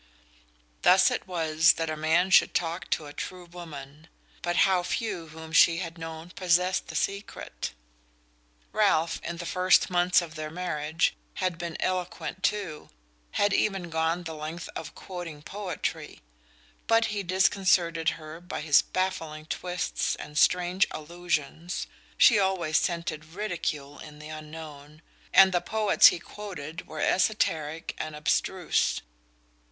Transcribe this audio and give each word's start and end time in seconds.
Thus 0.81 1.11
it 1.11 1.27
was 1.27 1.73
that 1.73 1.91
a 1.91 1.95
man 1.95 2.31
should 2.31 2.55
talk 2.55 2.89
to 2.89 3.05
a 3.05 3.13
true 3.13 3.45
woman 3.45 4.07
but 4.41 4.55
how 4.65 4.81
few 4.81 5.27
whom 5.27 5.51
she 5.51 5.77
had 5.77 5.99
known 5.99 6.31
possessed 6.31 6.87
the 6.87 6.95
secret! 6.95 7.73
Ralph, 8.71 9.21
in 9.23 9.37
the 9.37 9.45
first 9.45 9.91
months 9.91 10.19
of 10.19 10.33
their 10.33 10.49
marriage, 10.49 11.13
had 11.35 11.59
been 11.59 11.77
eloquent 11.79 12.41
too, 12.41 12.89
had 13.33 13.53
even 13.53 13.91
gone 13.91 14.23
the 14.23 14.33
length 14.33 14.69
of 14.75 14.95
quoting 14.95 15.43
poetry; 15.43 16.19
but 16.87 17.05
he 17.13 17.21
disconcerted 17.21 18.09
her 18.17 18.41
by 18.41 18.61
his 18.61 18.81
baffling 18.81 19.45
twists 19.45 20.15
and 20.15 20.35
strange 20.35 20.87
allusions 20.89 21.85
(she 22.17 22.39
always 22.39 22.79
scented 22.79 23.23
ridicule 23.35 23.99
in 23.99 24.17
the 24.17 24.29
unknown), 24.29 25.03
and 25.31 25.51
the 25.51 25.61
poets 25.61 26.07
he 26.07 26.17
quoted 26.17 26.87
were 26.87 26.99
esoteric 27.01 27.93
and 27.99 28.15
abstruse. 28.15 29.01